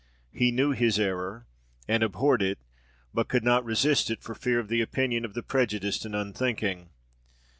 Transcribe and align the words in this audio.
He 0.33 0.51
knew 0.51 0.71
his 0.71 0.99
error, 0.99 1.45
and 1.87 2.01
abhorred 2.01 2.41
it, 2.41 2.57
but 3.13 3.27
could 3.27 3.43
not 3.43 3.63
resist 3.63 4.09
it 4.09 4.23
for 4.23 4.33
fear 4.33 4.57
of 4.57 4.67
the 4.67 4.81
opinion 4.81 5.23
of 5.25 5.35
the 5.35 5.43
prejudiced 5.43 6.05
and 6.05 6.15
unthinking. 6.15 6.89